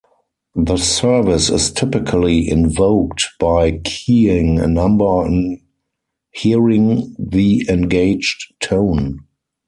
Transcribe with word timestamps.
The 0.55 0.77
service 0.77 1.51
is 1.51 1.71
typically 1.71 2.49
invoked 2.49 3.29
by 3.39 3.73
keying 3.83 4.59
a 4.59 4.65
number 4.67 5.05
on 5.05 5.59
hearing 6.31 7.15
the 7.19 7.67
engaged 7.69 8.51
tone. 8.59 9.27